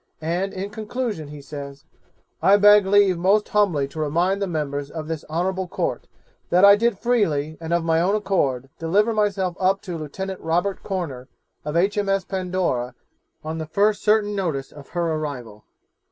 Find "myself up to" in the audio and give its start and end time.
9.13-9.99